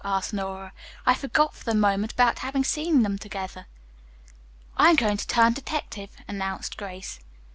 asked 0.03 0.33
Nora. 0.33 0.73
"I 1.05 1.13
forgot 1.13 1.53
for 1.53 1.63
the 1.63 1.75
moment 1.75 2.11
about 2.13 2.39
having 2.39 2.63
seen 2.63 3.03
them 3.03 3.19
together." 3.19 3.67
"I 4.75 4.89
am 4.89 4.95
going 4.95 5.17
to 5.17 5.27
turn 5.27 5.53
detective," 5.53 6.09
announced 6.27 6.75
Grace. 6.75 7.19